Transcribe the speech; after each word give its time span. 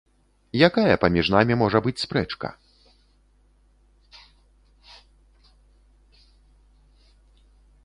Якая 0.67 0.93
паміж 1.03 1.25
намі 1.33 1.53
можа 1.61 1.79
быць 1.87 2.01
спрэчка? 2.05 2.47